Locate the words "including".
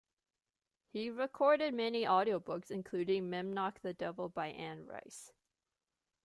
2.71-3.29